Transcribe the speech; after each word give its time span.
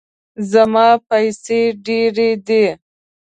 زما 0.51 0.87
پیسې 1.09 1.59
ډیرې 1.85 2.29
دي 2.47 2.65